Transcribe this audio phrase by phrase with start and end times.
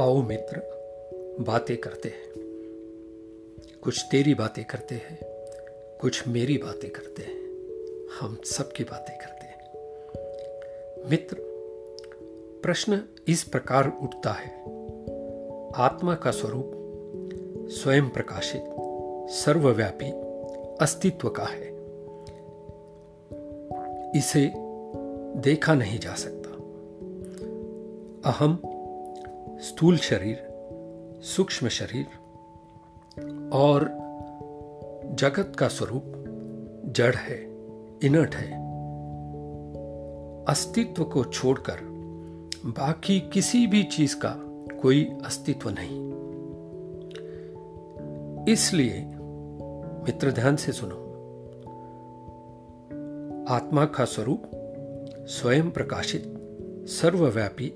[0.00, 0.60] आओ मित्र,
[1.40, 2.32] बातें करते हैं।
[3.82, 5.18] कुछ तेरी बातें करते हैं,
[6.00, 7.40] कुछ मेरी बातें करते हैं।
[8.20, 9.72] हम सबकी बातें करते हैं।
[11.10, 11.36] मित्र,
[12.62, 14.60] प्रश्न इस प्रकार उठता है।
[15.76, 16.72] आत्मा का स्वरूप
[17.70, 18.64] स्वयं प्रकाशित,
[19.30, 20.10] सर्वव्यापी
[20.84, 21.70] अस्तित्व का है।
[24.18, 24.52] इसे
[25.40, 26.50] देखा नहीं जा सकता।
[28.30, 28.69] अहम
[29.60, 30.48] स्थूल शरीर,
[31.22, 32.06] सूक्ष्म शरीर
[33.52, 33.84] और
[35.14, 36.04] जगत का स्वरूप
[36.86, 37.36] जड़ है,
[38.02, 38.52] इनट है।
[40.44, 41.78] अस्तित्व को छोड़कर
[42.66, 44.36] बाकी किसी भी चीज़ का
[44.82, 46.10] कोई अस्तित्व नहीं।
[48.48, 49.04] इसलिए
[50.04, 51.06] मित्र ध्यान से सुनो,
[53.48, 54.42] आत्मा का स्वरूप
[55.28, 56.24] स्वयं प्रकाशित,
[56.88, 57.68] सर्वव्यापी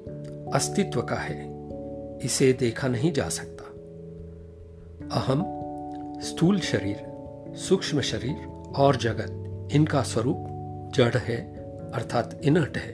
[0.55, 1.54] अस्तित्व का है।
[2.25, 3.65] इसे देखा नहीं जा सकता।
[5.21, 5.45] अहम,
[6.21, 7.15] स्थूल शरीर,
[7.57, 8.37] सूक्ष्म शरीर
[8.77, 9.29] और जगत,
[9.73, 10.47] इनका स्वरूप
[10.95, 11.57] जड़ है,
[11.91, 12.93] अर्थात इनट है।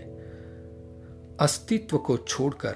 [1.41, 2.75] अस्तित्व को छोड़कर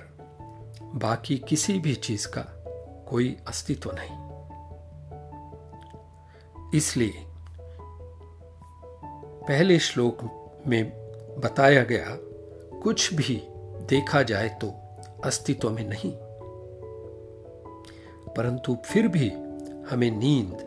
[0.83, 2.65] बाकी किसी भी चीज़ का
[3.09, 4.25] कोई अस्तित्व नहीं।
[6.75, 7.13] इसलिए
[9.49, 10.19] पहले श्लोक
[10.67, 10.93] में
[11.39, 12.07] बताया गया,
[12.81, 13.43] कुछ भी
[13.89, 14.75] देखा जाए तो
[15.25, 16.34] अस्तित्व में नहीं।
[18.37, 19.29] परंतु फिर भी
[19.91, 20.59] हमें नींद,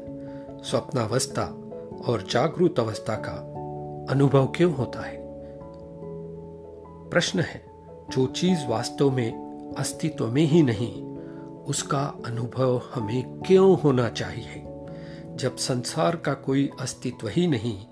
[0.65, 1.43] स्वप्नावस्था
[2.07, 3.57] और जागरूक अवस्था का
[4.13, 5.17] अनुभव क्यों होता है?
[7.09, 7.65] प्रश्न है,
[8.09, 11.03] जो चीज़ वास्तव में अस्तित्व में ही नहीं,
[11.67, 14.63] उसका अनुभव हमें क्यों होना चाहिए?
[15.35, 17.85] जब संसार का कोई अस्तित्व ही नहीं,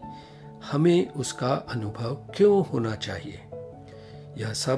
[0.72, 3.42] हमें उसका अनुभव क्यों होना चाहिए?
[4.38, 4.78] यह सब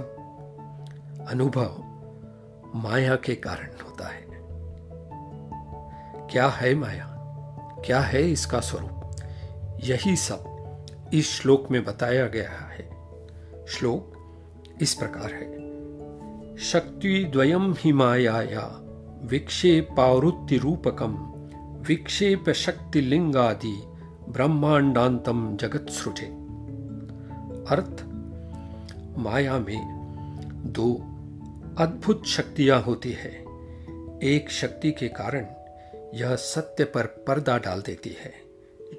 [1.29, 1.83] अनुभव
[2.75, 4.16] माया के कारण होता है।
[6.31, 7.13] क्या है माया?
[7.85, 9.15] क्या है इसका स्वरूप?
[9.83, 10.43] यही सब
[11.13, 12.89] इस श्लोक में बताया गया है।
[13.67, 14.13] श्लोक
[14.81, 15.57] इस प्रकार है।
[16.57, 18.81] शक्ति द्वयम ही माया
[19.23, 21.33] विक्षेपावृत्ति रूपकम
[21.87, 23.83] विक्षेप शक्ति लिंगादि
[24.29, 26.25] ब्रह्मांडांतम जगत सृजे
[27.67, 28.05] अर्थ,
[29.17, 29.97] माया में
[30.65, 30.93] दो
[31.83, 33.45] अद्भुत शक्तियाँ होती है।
[34.23, 35.45] एक शक्ति के कारण
[36.13, 38.33] यह सत्य पर पर्दा डाल देती है।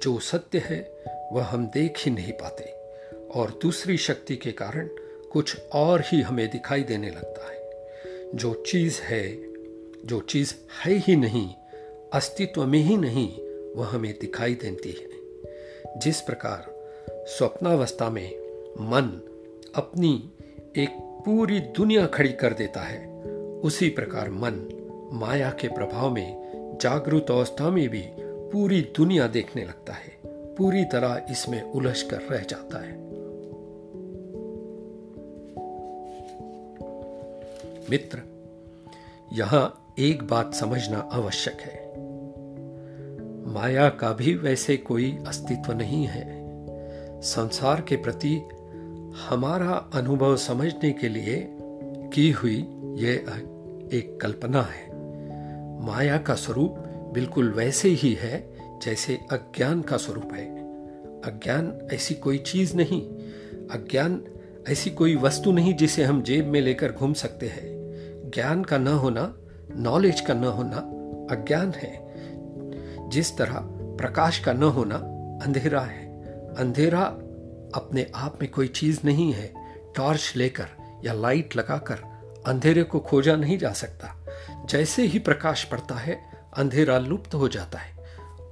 [0.01, 2.79] जो सत्य है, वह हम देख ही नहीं पाते।
[3.39, 4.89] और दूसरी शक्ति के कारण
[5.31, 7.69] कुछ और ही हमें दिखाई देने लगता है।
[8.35, 9.37] जो चीज़ है,
[10.05, 10.53] जो चीज़
[10.85, 11.49] है ही नहीं,
[12.13, 13.41] अस्तित्व में ही नहीं,
[13.73, 15.19] वह हमें दिखाई देती है।
[15.99, 18.29] जिस प्रकार स्वप्नावस्था में
[18.79, 19.21] मन
[19.75, 20.31] अपनी
[20.77, 20.89] एक
[21.25, 23.23] पूरी दुनिया खड़ी कर देता है,
[23.59, 24.69] उसी प्रकार मन
[25.13, 26.48] माया के प्रभाव में
[26.81, 30.19] जागरूक अवस्था में भी पूरी दुनिया देखने लगता है।
[30.55, 33.09] पूरी तरह इसमें उलझ कर रह जाता है।
[37.89, 38.21] मित्र,
[39.33, 41.89] यहाँ एक बात समझना आवश्यक है।
[43.53, 46.39] माया का भी वैसे कोई अस्तित्व नहीं है।
[47.21, 48.41] संसार के प्रति
[49.29, 51.57] हमारा अनुभव समझने के लिए
[52.13, 52.57] की हुई
[52.99, 53.13] यह
[53.93, 54.88] एक कल्पना है।
[55.79, 56.75] माया का स्वरूप
[57.13, 60.59] बिल्कुल वैसे ही है जैसे अज्ञान का स्वरूप है।
[61.21, 63.01] अज्ञान ऐसी कोई चीज़ नहीं।
[63.71, 64.23] अज्ञान
[64.69, 67.61] ऐसी कोई वस्तु नहीं जिसे हम जेब में लेकर घूम सकते हैं।
[68.29, 69.37] ज्ञान का न होना
[69.75, 70.77] नॉलेज का न होना
[71.35, 72.13] अज्ञान है।
[73.09, 74.95] जिस तरह प्रकाश का न होना
[75.45, 76.07] अंधेरा है।
[76.55, 77.03] अंधेरा
[77.75, 79.53] अपने आप में कोई चीज़ नहीं है।
[79.95, 80.67] टॉर्च लेकर
[81.05, 81.95] या लाइट लगाकर
[82.47, 84.18] अंधेरे को खोजा नहीं जा सकता।
[84.69, 86.21] जैसे ही प्रकाश पड़ता है,
[86.57, 87.97] अंधेरा लुप्त हो जाता है।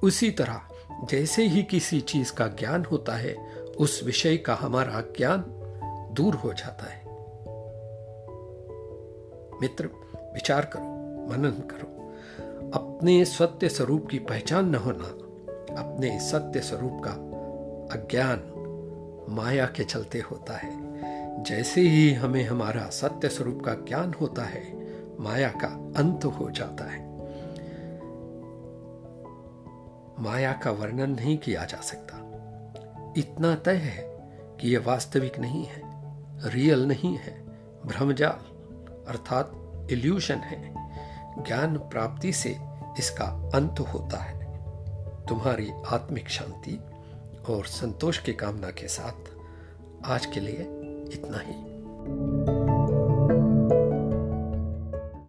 [0.04, 0.62] उसी तरह,
[1.10, 3.36] जैसे ही किसी चीज़ का ज्ञान होता है,
[3.80, 5.46] उस विषय का हमारा ज्ञान
[6.14, 7.06] दूर हो जाता है।
[9.62, 9.90] मित्र,
[10.34, 10.84] विचार करो,
[11.32, 11.98] मनन करो।
[12.72, 15.08] अपने सत्य स्वरूप की पहचान न होना,
[15.82, 17.12] अपने सत्य स्वरूप का
[17.98, 18.54] अज्ञान
[19.30, 20.88] माया के चलते होता है।
[21.44, 24.87] जैसे ही हमें हमारा सत्य स्वरूप का ज्ञान होता है
[25.20, 25.68] माया का
[25.98, 27.18] अंत हो जाता है।
[30.20, 32.18] माया का वर्णन नहीं किया जा सकता।
[33.18, 34.04] इतना तय है
[34.62, 35.82] कि यह वास्तविक नहीं है,
[36.50, 37.46] रियल नहीं है
[37.86, 38.58] भ्रमजाल
[39.08, 39.52] अर्थात
[39.92, 40.74] इल्यूशन है।
[41.44, 42.58] ज्ञान प्राप्ति से
[43.00, 44.38] इसका अंत होता है।
[45.26, 46.80] तुम्हारी आत्मिक शांति
[47.50, 49.38] और संतोष की कामना के साथ
[50.06, 50.62] आज के लिए
[51.14, 52.57] इतना ही।